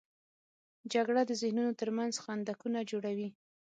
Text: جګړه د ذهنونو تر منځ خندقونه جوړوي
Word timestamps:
جګړه 0.93 1.21
د 1.25 1.31
ذهنونو 1.41 1.73
تر 1.79 1.89
منځ 1.97 2.13
خندقونه 2.23 2.79
جوړوي 2.91 3.29